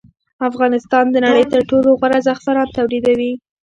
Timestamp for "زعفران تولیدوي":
2.27-3.31